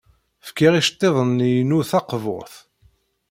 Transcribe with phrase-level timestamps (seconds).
[0.47, 2.53] Fkiɣ iceḍḍiḍen-nni-inu taqburt.